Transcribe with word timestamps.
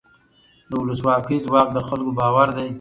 د 0.69 0.71
ولسواکۍ 0.81 1.37
ځواک 1.45 1.67
د 1.73 1.77
خلکو 1.87 2.11
باور 2.19 2.47
دی 2.57 2.69